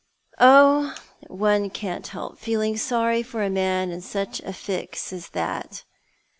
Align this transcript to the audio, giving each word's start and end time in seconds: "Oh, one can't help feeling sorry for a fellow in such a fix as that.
"Oh, 0.39 0.95
one 1.27 1.69
can't 1.69 2.07
help 2.07 2.39
feeling 2.39 2.75
sorry 2.75 3.21
for 3.21 3.43
a 3.43 3.49
fellow 3.53 3.93
in 3.93 4.01
such 4.01 4.39
a 4.39 4.51
fix 4.51 5.13
as 5.13 5.29
that. 5.29 5.83